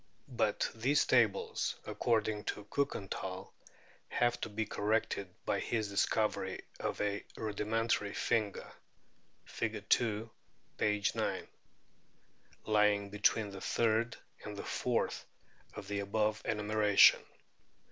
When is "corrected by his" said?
4.65-5.89